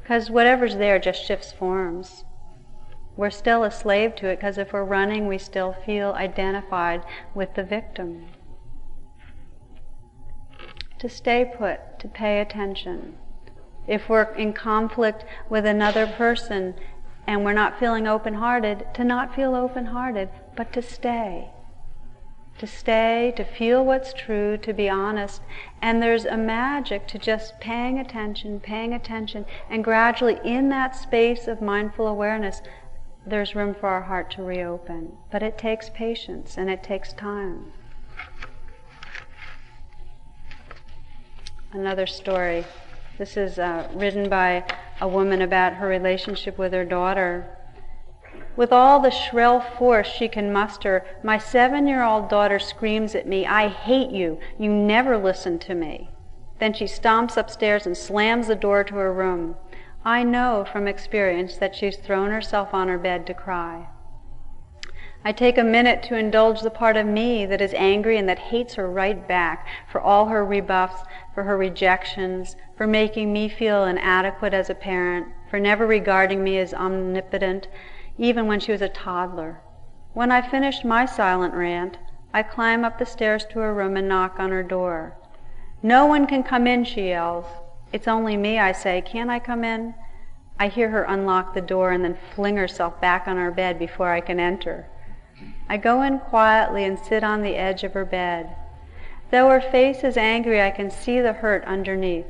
[0.00, 2.24] Because whatever's there just shifts forms.
[3.16, 7.02] We're still a slave to it because if we're running, we still feel identified
[7.34, 8.26] with the victim.
[10.98, 13.16] To stay put, to pay attention.
[13.86, 16.74] If we're in conflict with another person
[17.26, 21.50] and we're not feeling open hearted, to not feel open hearted, but to stay.
[22.58, 25.40] To stay, to feel what's true, to be honest.
[25.80, 31.48] And there's a magic to just paying attention, paying attention, and gradually in that space
[31.48, 32.62] of mindful awareness,
[33.26, 35.12] there's room for our heart to reopen.
[35.30, 37.72] But it takes patience and it takes time.
[41.72, 42.64] Another story.
[43.16, 44.64] This is uh, written by
[45.00, 47.56] a woman about her relationship with her daughter.
[48.54, 53.26] With all the shrill force she can muster, my seven year old daughter screams at
[53.26, 54.38] me, I hate you.
[54.58, 56.10] You never listen to me.
[56.58, 59.56] Then she stomps upstairs and slams the door to her room.
[60.04, 63.88] I know from experience that she's thrown herself on her bed to cry.
[65.24, 68.38] I take a minute to indulge the part of me that is angry and that
[68.38, 73.84] hates her right back for all her rebuffs, for her rejections, for making me feel
[73.84, 77.68] inadequate as a parent, for never regarding me as omnipotent,
[78.18, 79.60] even when she was a toddler.
[80.14, 81.98] When I finished my silent rant,
[82.34, 85.16] I climb up the stairs to her room and knock on her door.
[85.82, 87.46] No one can come in, she yells.
[87.92, 89.02] It's only me, I say.
[89.02, 89.94] Can't I come in?
[90.58, 94.12] I hear her unlock the door and then fling herself back on her bed before
[94.12, 94.86] I can enter.
[95.68, 98.54] I go in quietly and sit on the edge of her bed.
[99.30, 102.26] Though her face is angry, I can see the hurt underneath.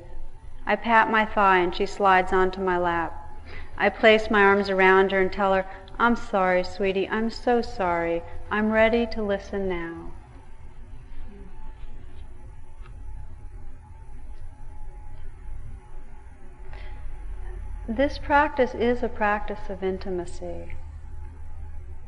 [0.65, 3.22] I pat my thigh and she slides onto my lap.
[3.77, 5.67] I place my arms around her and tell her,
[5.99, 7.09] I'm sorry, sweetie.
[7.09, 8.23] I'm so sorry.
[8.51, 10.13] I'm ready to listen now.
[17.89, 20.73] This practice is a practice of intimacy.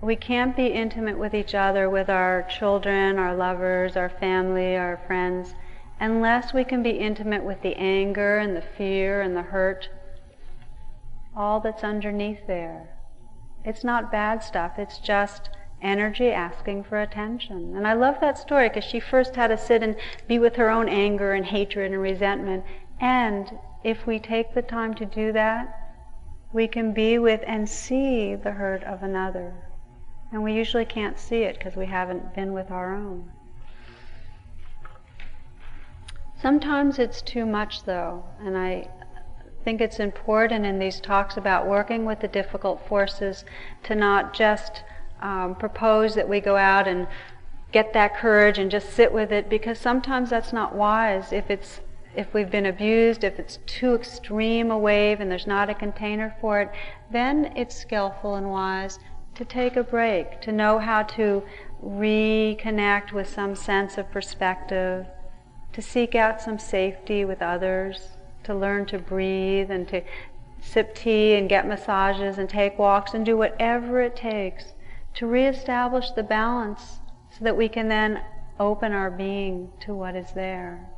[0.00, 4.98] We can't be intimate with each other, with our children, our lovers, our family, our
[5.06, 5.54] friends,
[5.98, 9.88] unless we can be intimate with the anger and the fear and the hurt
[11.36, 12.88] all that's underneath there.
[13.64, 15.50] It's not bad stuff, it's just
[15.82, 17.76] energy asking for attention.
[17.76, 20.70] And I love that story because she first had to sit and be with her
[20.70, 22.64] own anger and hatred and resentment.
[23.00, 25.84] And if we take the time to do that,
[26.52, 29.54] we can be with and see the hurt of another.
[30.32, 33.30] And we usually can't see it because we haven't been with our own.
[36.40, 38.88] Sometimes it's too much, though, and I,
[39.64, 43.44] think it's important in these talks about working with the difficult forces
[43.84, 44.84] to not just
[45.22, 47.08] um, propose that we go out and
[47.72, 51.32] get that courage and just sit with it because sometimes that's not wise.
[51.32, 51.80] If it's
[52.16, 56.34] if we've been abused if it's too extreme a wave and there's not a container
[56.40, 56.70] for it
[57.10, 58.98] then it's skillful and wise
[59.34, 61.42] to take a break to know how to
[61.84, 65.06] reconnect with some sense of perspective
[65.72, 68.10] to seek out some safety with others
[68.44, 70.02] to learn to breathe and to
[70.60, 74.72] sip tea and get massages and take walks and do whatever it takes
[75.14, 76.98] to reestablish the balance
[77.30, 78.20] so that we can then
[78.58, 80.88] open our being to what is there.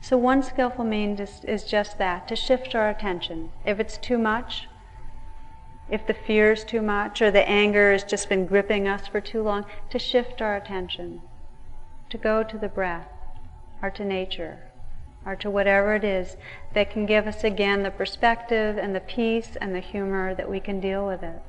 [0.00, 3.50] So, one skillful means is, is just that to shift our attention.
[3.64, 4.68] If it's too much,
[5.90, 9.20] if the fear is too much, or the anger has just been gripping us for
[9.20, 11.22] too long, to shift our attention,
[12.10, 13.08] to go to the breath
[13.82, 14.65] or to nature
[15.26, 16.36] or to whatever it is
[16.72, 20.60] that can give us again the perspective and the peace and the humor that we
[20.60, 21.42] can deal with it.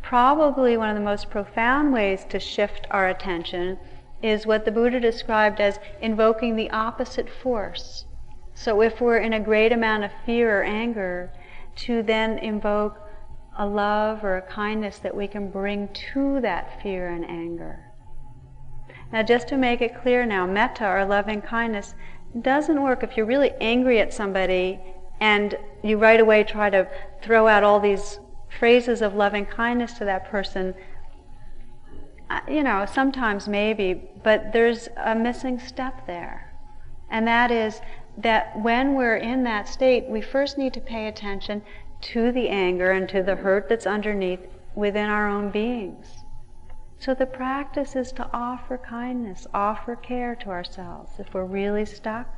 [0.00, 3.78] Probably one of the most profound ways to shift our attention
[4.22, 8.04] is what the Buddha described as invoking the opposite force.
[8.54, 11.32] So if we're in a great amount of fear or anger,
[11.74, 13.00] to then invoke
[13.58, 17.92] a love or a kindness that we can bring to that fear and anger.
[19.12, 21.94] Now, just to make it clear now, metta or loving kindness
[22.40, 24.80] doesn't work if you're really angry at somebody
[25.20, 26.88] and you right away try to
[27.22, 28.18] throw out all these
[28.58, 30.74] phrases of loving kindness to that person.
[32.48, 36.54] You know, sometimes maybe, but there's a missing step there.
[37.10, 37.80] And that is
[38.18, 41.62] that when we're in that state, we first need to pay attention
[42.00, 44.40] to the anger and to the hurt that's underneath
[44.74, 46.21] within our own beings.
[47.02, 51.18] So the practice is to offer kindness, offer care to ourselves.
[51.18, 52.28] If we're really stuck,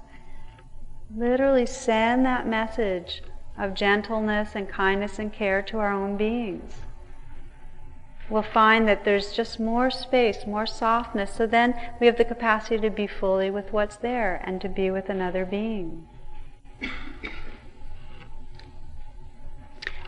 [1.15, 3.23] literally send that message
[3.59, 6.77] of gentleness and kindness and care to our own beings.
[8.31, 12.81] We'll find that there's just more space, more softness, so then we have the capacity
[12.81, 16.09] to be fully with what's there and to be with another being.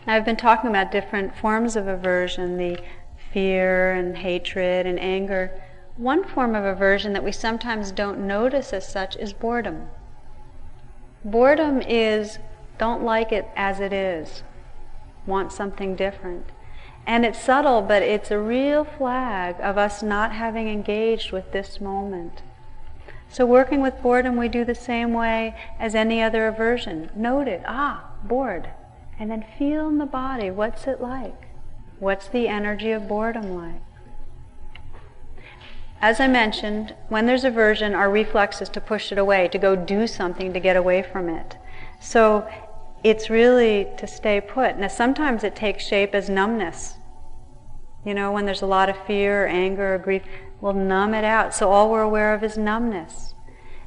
[0.07, 2.79] I've been talking about different forms of aversion, the
[3.31, 5.51] fear and hatred and anger.
[5.95, 9.89] One form of aversion that we sometimes don't notice as such is boredom.
[11.25, 12.39] Boredom is
[12.77, 14.43] don't like it as it is,
[15.25, 16.45] want something different.
[17.07, 21.81] And it's subtle, but it's a real flag of us not having engaged with this
[21.81, 22.41] moment.
[23.29, 27.09] So, working with boredom, we do the same way as any other aversion.
[27.15, 27.61] Note it.
[27.65, 28.69] Ah, bored.
[29.19, 31.46] And then feel in the body what's it like?
[31.99, 33.81] What's the energy of boredom like?
[35.99, 39.75] As I mentioned, when there's aversion, our reflex is to push it away, to go
[39.75, 41.57] do something to get away from it.
[41.99, 42.47] So
[43.03, 44.77] it's really to stay put.
[44.77, 46.95] Now, sometimes it takes shape as numbness.
[48.05, 50.21] You know, when there's a lot of fear, or anger, or grief,
[50.61, 51.55] we'll numb it out.
[51.55, 53.33] So all we're aware of is numbness.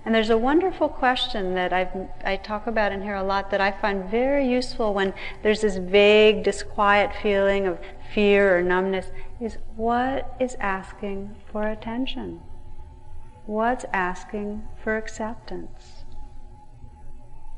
[0.05, 3.61] And there's a wonderful question that I've, I talk about in here a lot that
[3.61, 7.79] I find very useful when there's this vague, disquiet feeling of
[8.15, 9.07] fear or numbness
[9.41, 12.41] is what is asking for attention?
[13.45, 16.05] What's asking for acceptance?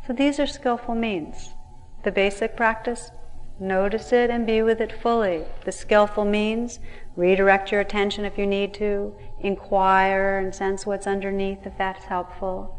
[0.07, 1.51] So these are skillful means.
[2.03, 3.13] The basic practice,
[3.61, 5.45] notice it and be with it fully.
[5.65, 6.81] The skillful means,
[7.17, 12.79] redirect your attention if you need to, inquire and sense what's underneath if that's helpful.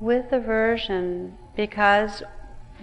[0.00, 2.22] With aversion, because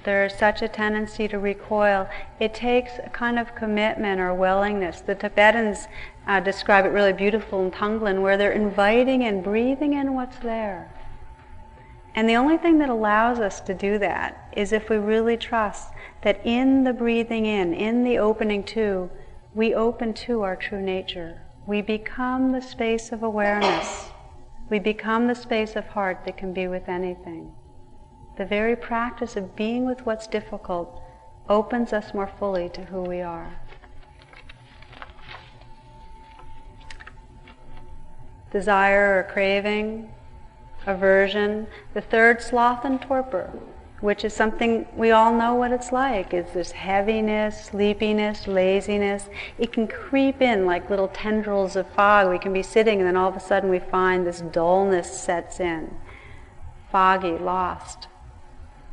[0.03, 2.09] there's such a tendency to recoil,
[2.39, 5.01] it takes a kind of commitment or willingness.
[5.01, 5.87] The Tibetans
[6.27, 10.94] uh, describe it really beautiful in Tonglen, where they're inviting and breathing in what's there.
[12.15, 15.91] And the only thing that allows us to do that is if we really trust
[16.21, 19.09] that in the breathing in, in the opening to,
[19.53, 21.41] we open to our true nature.
[21.67, 24.09] We become the space of awareness.
[24.69, 27.53] We become the space of heart that can be with anything.
[28.37, 31.01] The very practice of being with what's difficult
[31.49, 33.59] opens us more fully to who we are.
[38.51, 40.09] Desire or craving,
[40.85, 41.67] aversion.
[41.93, 43.51] The third, sloth and torpor,
[43.99, 49.29] which is something we all know what it's like, is this heaviness, sleepiness, laziness.
[49.57, 52.29] It can creep in like little tendrils of fog.
[52.29, 55.59] We can be sitting and then all of a sudden we find this dullness sets
[55.59, 55.95] in.
[56.91, 58.07] Foggy, lost.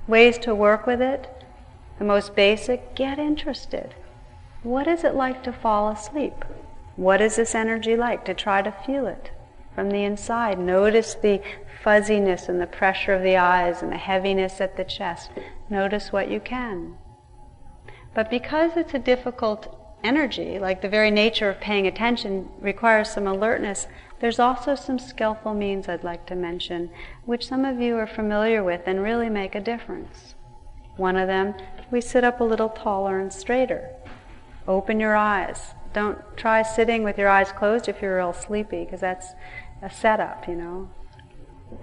[0.06, 1.28] Ways to work with it.
[1.98, 3.94] The most basic, get interested.
[4.62, 6.44] What is it like to fall asleep?
[6.96, 8.24] What is this energy like?
[8.24, 9.30] To try to feel it
[9.74, 10.58] from the inside.
[10.58, 11.40] Notice the
[11.82, 15.30] fuzziness and the pressure of the eyes and the heaviness at the chest.
[15.68, 16.96] Notice what you can.
[18.14, 23.26] But because it's a difficult energy, like the very nature of paying attention requires some
[23.26, 23.86] alertness,
[24.20, 26.90] there's also some skillful means I'd like to mention,
[27.24, 30.34] which some of you are familiar with and really make a difference.
[30.96, 31.54] One of them,
[31.90, 33.90] we sit up a little taller and straighter.
[34.68, 35.74] Open your eyes.
[35.92, 39.34] Don't try sitting with your eyes closed if you're real sleepy, because that's
[39.82, 40.88] a setup, you know.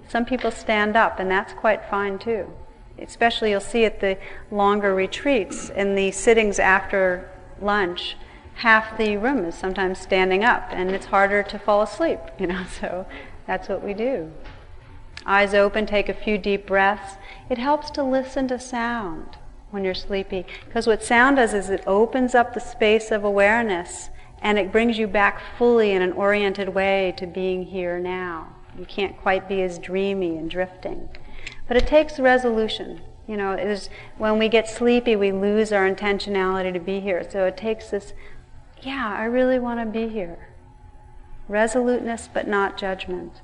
[0.08, 2.52] Some people stand up, and that's quite fine too.
[2.98, 4.18] Especially, you'll see at the
[4.50, 7.30] longer retreats, in the sittings after
[7.60, 8.16] lunch,
[8.54, 12.64] half the room is sometimes standing up, and it's harder to fall asleep, you know,
[12.80, 13.06] so
[13.46, 14.32] that's what we do.
[15.26, 17.16] Eyes open, take a few deep breaths.
[17.48, 19.36] It helps to listen to sound.
[19.70, 20.46] When you're sleepy.
[20.66, 24.10] Because what sound does is it opens up the space of awareness
[24.42, 28.54] and it brings you back fully in an oriented way to being here now.
[28.78, 31.08] You can't quite be as dreamy and drifting.
[31.68, 33.00] But it takes resolution.
[33.26, 37.22] You know, it is, when we get sleepy, we lose our intentionality to be here.
[37.28, 38.12] So it takes this,
[38.82, 40.48] yeah, I really want to be here.
[41.46, 43.40] Resoluteness, but not judgment.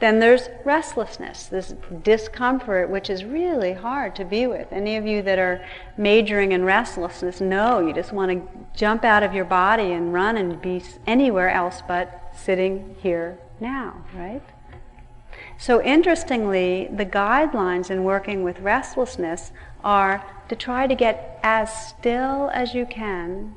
[0.00, 4.72] Then there's restlessness, this discomfort, which is really hard to be with.
[4.72, 5.64] Any of you that are
[5.96, 10.36] majoring in restlessness know you just want to jump out of your body and run
[10.36, 14.42] and be anywhere else but sitting here now, right?
[15.56, 19.50] So, interestingly, the guidelines in working with restlessness
[19.82, 23.56] are to try to get as still as you can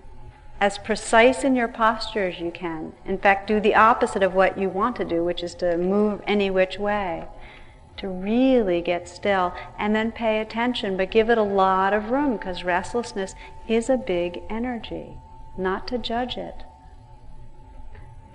[0.61, 2.93] as precise in your posture as you can.
[3.03, 6.21] In fact, do the opposite of what you want to do, which is to move
[6.27, 7.27] any which way.
[7.97, 12.37] To really get still and then pay attention, but give it a lot of room
[12.37, 13.33] because restlessness
[13.67, 15.17] is a big energy,
[15.57, 16.63] not to judge it.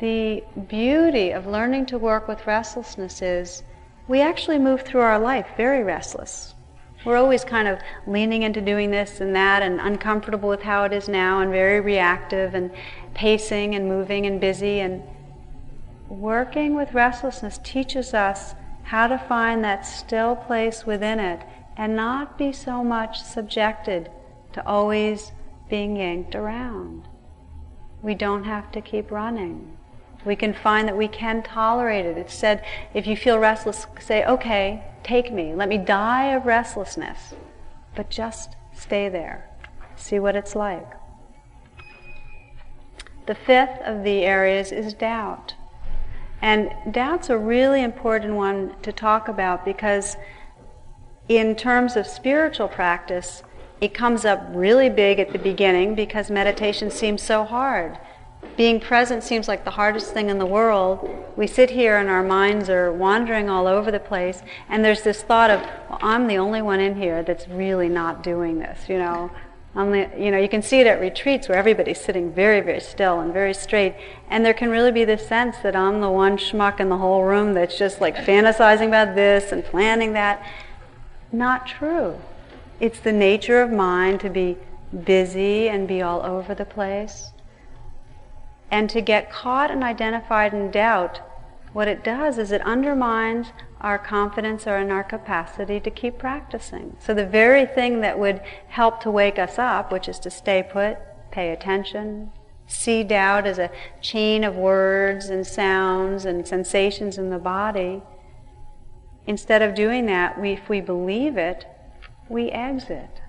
[0.00, 3.62] The beauty of learning to work with restlessness is
[4.08, 6.55] we actually move through our life very restless.
[7.06, 7.78] We're always kind of
[8.08, 11.78] leaning into doing this and that and uncomfortable with how it is now and very
[11.78, 12.72] reactive and
[13.14, 14.80] pacing and moving and busy.
[14.80, 15.04] And
[16.08, 21.42] working with restlessness teaches us how to find that still place within it
[21.76, 24.10] and not be so much subjected
[24.54, 25.30] to always
[25.70, 27.06] being yanked around.
[28.02, 29.75] We don't have to keep running.
[30.26, 32.18] We can find that we can tolerate it.
[32.18, 35.54] It's said if you feel restless, say, okay, take me.
[35.54, 37.34] Let me die of restlessness.
[37.94, 39.48] But just stay there.
[39.94, 40.86] See what it's like.
[43.26, 45.54] The fifth of the areas is doubt.
[46.42, 50.16] And doubt's a really important one to talk about because,
[51.28, 53.42] in terms of spiritual practice,
[53.80, 57.98] it comes up really big at the beginning because meditation seems so hard
[58.56, 61.08] being present seems like the hardest thing in the world.
[61.36, 65.22] We sit here and our minds are wandering all over the place, and there's this
[65.22, 68.98] thought of, well, I'm the only one in here that's really not doing this, you
[68.98, 69.30] know.
[69.74, 72.80] I'm the, you know, you can see it at retreats where everybody's sitting very, very
[72.80, 73.94] still and very straight,
[74.30, 77.24] and there can really be this sense that I'm the one schmuck in the whole
[77.24, 80.42] room that's just like fantasizing about this and planning that.
[81.30, 82.18] Not true.
[82.80, 84.56] It's the nature of mind to be
[85.04, 87.32] busy and be all over the place.
[88.70, 91.20] And to get caught and identified in doubt,
[91.72, 93.48] what it does is it undermines
[93.80, 96.96] our confidence or in our capacity to keep practicing.
[96.98, 100.62] So the very thing that would help to wake us up, which is to stay
[100.62, 100.96] put,
[101.30, 102.32] pay attention,
[102.66, 108.02] see doubt as a chain of words and sounds and sensations in the body,
[109.26, 111.66] instead of doing that, we, if we believe it,
[112.28, 113.20] we exit.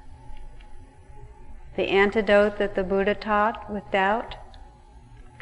[1.75, 4.35] The antidote that the Buddha taught with doubt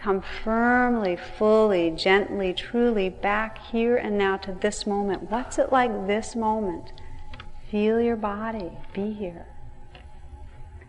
[0.06, 5.32] come firmly, fully, gently, truly back here and now to this moment.
[5.32, 6.94] What's it like this moment?
[7.72, 9.48] Feel your body, be here.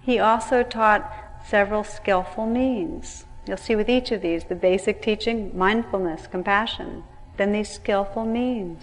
[0.03, 1.11] He also taught
[1.47, 3.25] several skillful means.
[3.49, 7.03] You'll see with each of these the basic teaching mindfulness, compassion,
[7.39, 8.83] then these skillful means.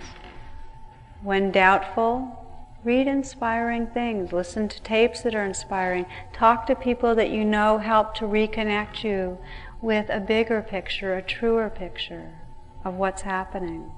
[1.21, 2.43] When doubtful,
[2.83, 7.77] read inspiring things, listen to tapes that are inspiring, talk to people that you know
[7.77, 9.37] help to reconnect you
[9.83, 12.31] with a bigger picture, a truer picture
[12.85, 13.91] of what's happening.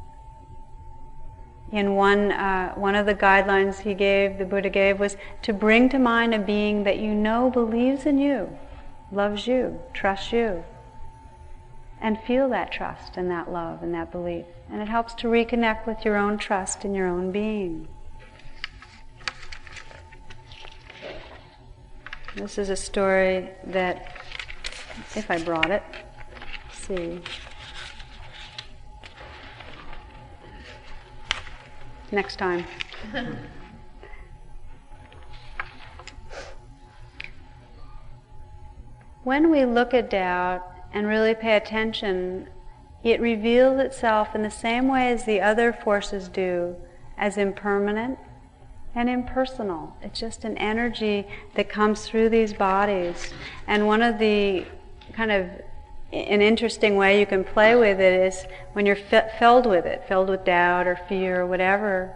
[1.71, 5.87] In one, uh, one of the guidelines he gave, the Buddha gave, was to bring
[5.89, 8.57] to mind a being that you know believes in you,
[9.11, 10.63] loves you, trusts you,
[12.01, 14.45] and feel that trust and that love and that belief.
[14.71, 17.87] And it helps to reconnect with your own trust in your own being.
[22.35, 24.14] This is a story that
[25.15, 25.83] if I brought it.
[26.67, 27.21] Let's see.
[32.11, 32.65] Next time.
[39.23, 42.47] when we look at doubt and really pay attention,
[43.03, 46.75] it reveals itself in the same way as the other forces do
[47.17, 48.17] as impermanent
[48.95, 49.95] and impersonal.
[50.01, 53.33] It's just an energy that comes through these bodies.
[53.67, 54.65] And one of the
[55.15, 55.49] kind of
[56.11, 60.03] an interesting way you can play with it is when you're f- filled with it,
[60.07, 62.13] filled with doubt or fear or whatever,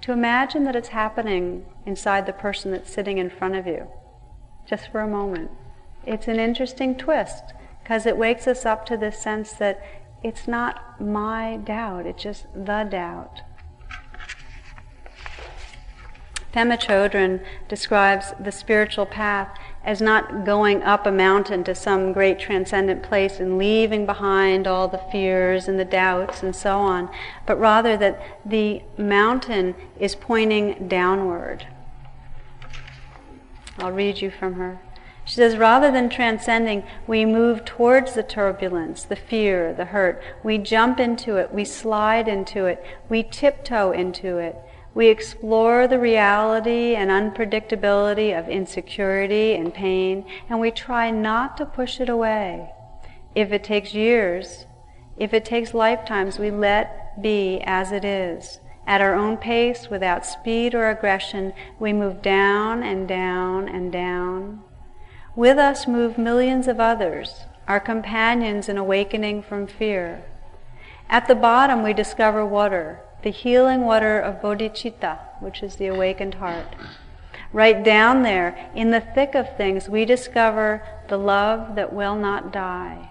[0.00, 3.88] to imagine that it's happening inside the person that's sitting in front of you,
[4.66, 5.50] just for a moment.
[6.04, 7.44] It's an interesting twist
[7.82, 9.80] because it wakes us up to this sense that
[10.22, 13.42] it's not my doubt, it's just the doubt.
[16.52, 22.38] Pema Chodron describes the spiritual path as not going up a mountain to some great
[22.38, 27.10] transcendent place and leaving behind all the fears and the doubts and so on,
[27.46, 31.66] but rather that the mountain is pointing downward.
[33.78, 34.78] I'll read you from her.
[35.24, 40.22] She says, rather than transcending, we move towards the turbulence, the fear, the hurt.
[40.42, 44.56] We jump into it, we slide into it, we tiptoe into it.
[44.94, 51.66] We explore the reality and unpredictability of insecurity and pain, and we try not to
[51.66, 52.70] push it away.
[53.34, 54.66] If it takes years,
[55.16, 58.60] if it takes lifetimes, we let be as it is.
[58.86, 64.62] At our own pace, without speed or aggression, we move down and down and down.
[65.34, 70.24] With us move millions of others, our companions in awakening from fear.
[71.08, 76.34] At the bottom, we discover water, the healing water of bodhicitta, which is the awakened
[76.34, 76.74] heart.
[77.52, 82.52] Right down there, in the thick of things, we discover the love that will not
[82.52, 83.10] die.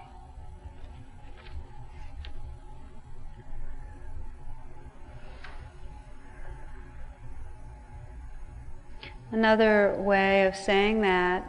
[9.30, 11.42] Another way of saying that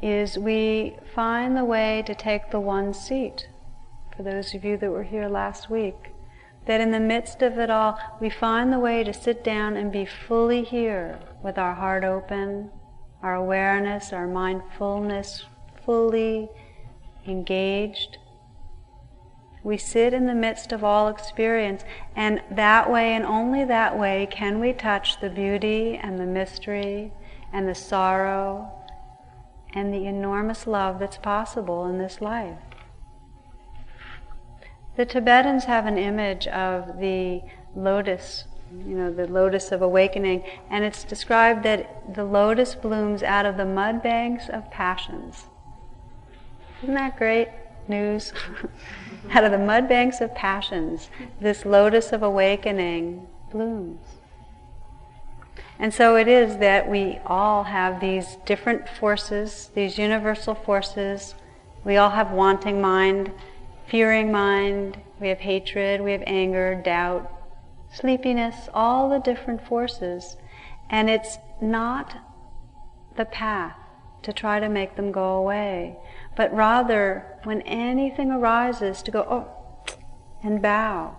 [0.00, 3.48] is we find the way to take the one seat.
[4.16, 6.09] For those of you that were here last week,
[6.70, 9.90] that in the midst of it all, we find the way to sit down and
[9.90, 12.70] be fully here with our heart open,
[13.24, 15.46] our awareness, our mindfulness
[15.84, 16.48] fully
[17.26, 18.18] engaged.
[19.64, 21.82] We sit in the midst of all experience,
[22.14, 27.12] and that way and only that way can we touch the beauty and the mystery
[27.52, 28.70] and the sorrow
[29.74, 32.69] and the enormous love that's possible in this life.
[34.96, 37.42] The Tibetans have an image of the
[37.74, 38.44] lotus,
[38.86, 43.56] you know, the lotus of awakening, and it's described that the lotus blooms out of
[43.56, 45.46] the mud banks of passions.
[46.82, 47.48] Isn't that great
[47.88, 48.32] news?
[49.30, 51.08] out of the mud banks of passions,
[51.40, 54.00] this lotus of awakening blooms.
[55.78, 61.34] And so it is that we all have these different forces, these universal forces.
[61.84, 63.32] We all have wanting mind,
[63.90, 67.28] fearing mind, we have hatred, we have anger, doubt,
[67.92, 70.36] sleepiness, all the different forces.
[70.88, 72.16] And it's not
[73.16, 73.76] the path
[74.22, 75.96] to try to make them go away,
[76.36, 79.96] but rather when anything arises to go, oh,
[80.42, 81.16] and bow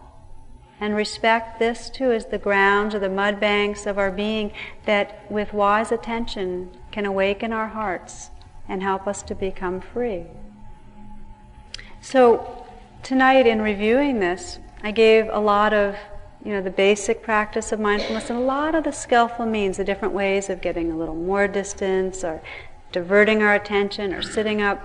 [0.79, 4.51] and respect this too as the grounds or the mud banks of our being
[4.85, 8.31] that with wise attention can awaken our hearts
[8.67, 10.25] and help us to become free.
[12.01, 12.60] So
[13.03, 15.95] tonight in reviewing this, I gave a lot of
[16.43, 19.83] you know the basic practice of mindfulness and a lot of the skillful means, the
[19.83, 22.41] different ways of getting a little more distance or
[22.91, 24.81] diverting our attention or sitting up.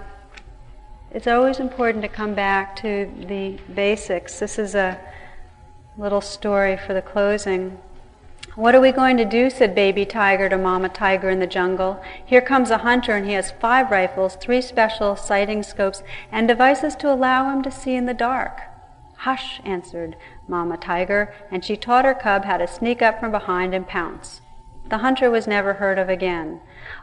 [1.11, 4.39] It's always important to come back to the basics.
[4.39, 5.01] This is a
[5.97, 7.79] little story for the closing.
[8.57, 9.51] What are we going to do?
[9.51, 12.03] said baby tiger to mama tiger in the jungle.
[12.25, 16.03] Here comes a hunter, and he has five rifles, three special sighting scopes,
[16.33, 18.63] and devices to allow him to see in the dark.
[19.19, 20.17] Hush, answered
[20.49, 24.41] Mama Tiger, and she taught her cub how to sneak up from behind and pounce.
[24.89, 26.61] The hunter was never heard of again.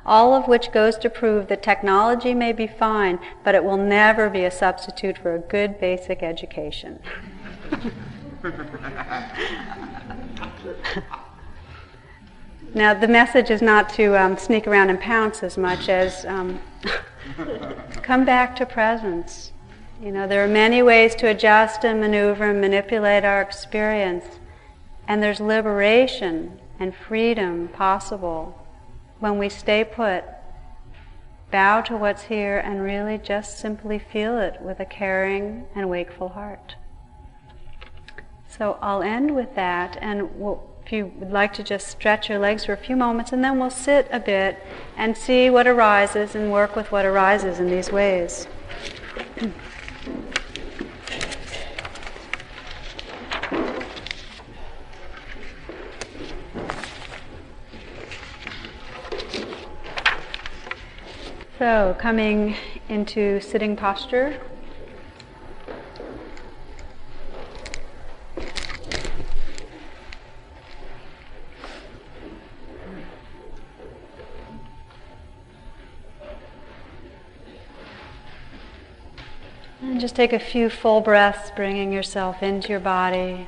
[0.07, 4.27] All of which goes to prove that technology may be fine, but it will never
[4.27, 6.99] be a substitute for a good basic education.
[12.75, 16.59] now, the message is not to um, sneak around and pounce as much as um,
[18.01, 19.51] come back to presence.
[20.01, 24.25] You know, there are many ways to adjust and maneuver and manipulate our experience,
[25.07, 28.59] and there's liberation and freedom possible
[29.19, 30.23] when we stay put,
[31.51, 36.29] bow to what's here, and really just simply feel it with a caring and wakeful
[36.29, 36.75] heart.
[38.47, 42.65] So I'll end with that, and we'll, you would like to just stretch your legs
[42.65, 44.59] for a few moments, and then we'll sit a bit
[44.95, 48.47] and see what arises and work with what arises in these ways.
[61.57, 62.55] So, coming
[62.89, 64.39] into sitting posture.
[79.93, 83.47] And just take a few full breaths, bringing yourself into your body,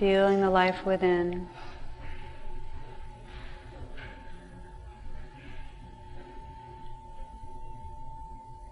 [0.00, 1.46] feeling the life within.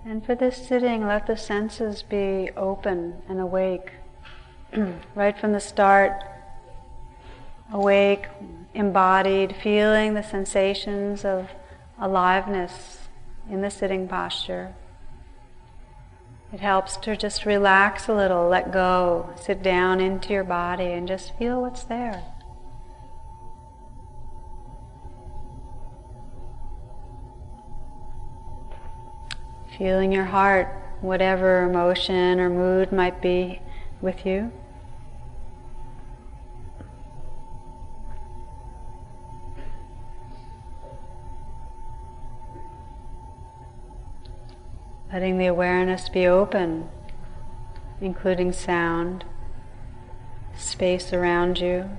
[0.05, 3.93] And for this sitting, let the senses be open and awake.
[5.15, 6.25] right from the start,
[7.73, 8.27] awake,
[8.75, 11.49] embodied, feeling the sensations of
[11.97, 13.07] aliveness
[13.49, 14.75] in the sitting posture.
[16.53, 21.09] It helps to just relax a little, let go, sit down into your body and
[21.09, 22.23] just feel what's there.
[29.79, 30.69] Feeling your heart,
[31.01, 33.63] whatever emotion or mood might be
[34.03, 34.53] with you.
[45.13, 46.89] Letting the awareness be open,
[48.01, 49.27] including sound,
[50.57, 51.91] space around you.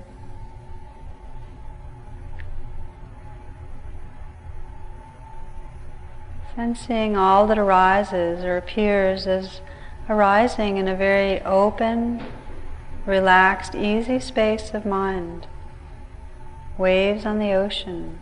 [6.56, 9.60] Sensing all that arises or appears as
[10.08, 12.20] arising in a very open,
[13.06, 15.46] relaxed, easy space of mind.
[16.76, 18.18] Waves on the ocean.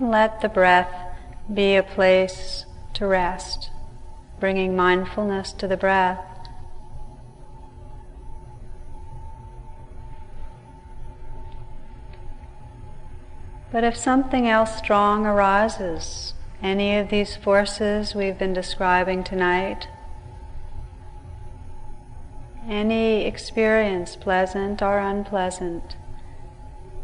[0.00, 0.92] Let the breath
[1.52, 3.70] be a place to rest,
[4.38, 6.24] bringing mindfulness to the breath.
[13.72, 19.88] But if something else strong arises, any of these forces we've been describing tonight,
[22.68, 25.97] any experience, pleasant or unpleasant,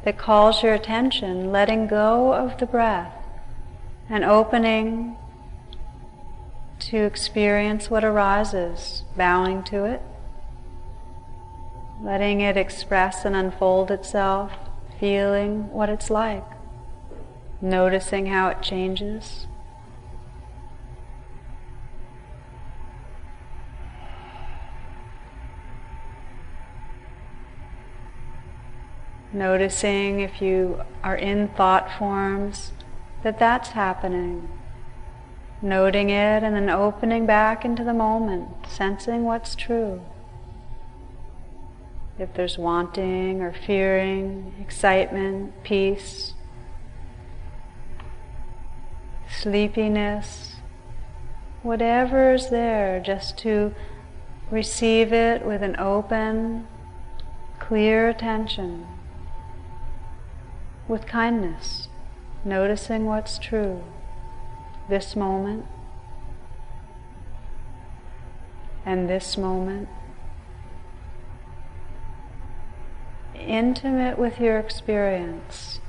[0.04, 3.14] that calls your attention, letting go of the breath
[4.08, 5.16] and opening
[6.78, 10.02] to experience what arises, bowing to it,
[12.02, 14.52] letting it express and unfold itself,
[15.00, 16.44] feeling what it's like,
[17.62, 19.46] noticing how it changes.
[29.34, 32.70] Noticing if you are in thought forms,
[33.24, 34.48] that that's happening.
[35.60, 40.02] Noting it and then opening back into the moment, sensing what's true.
[42.16, 46.34] If there's wanting or fearing, excitement, peace,
[49.28, 50.54] sleepiness,
[51.64, 53.74] whatever is there, just to
[54.48, 56.68] receive it with an open,
[57.58, 58.93] clear attention
[60.86, 61.88] with kindness,
[62.44, 63.82] noticing what's true,
[64.88, 65.66] this moment
[68.84, 69.88] and this moment.
[73.34, 75.80] Intimate with your experience.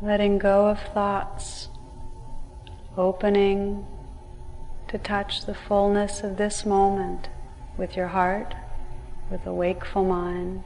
[0.00, 1.68] Letting go of thoughts,
[2.96, 3.86] opening
[4.88, 7.28] to touch the fullness of this moment
[7.76, 8.54] with your heart,
[9.30, 10.64] with a wakeful mind.